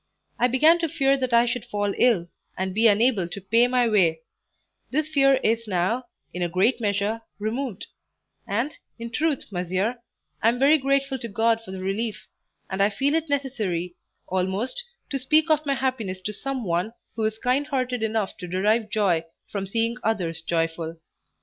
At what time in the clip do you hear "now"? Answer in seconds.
5.67-6.05